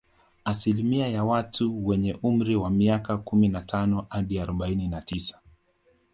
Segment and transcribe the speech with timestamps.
[0.45, 5.41] Asilimia ya watu wenye umri wa miaka kumi na tano hadi arobaini na tisa